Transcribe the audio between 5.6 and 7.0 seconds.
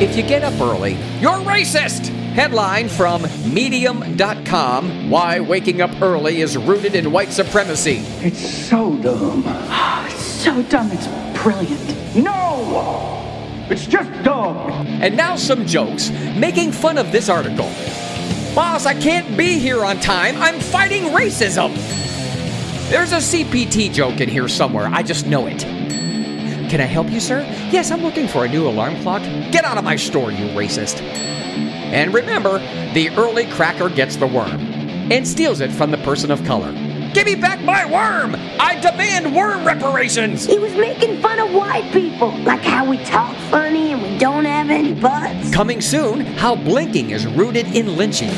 up early is rooted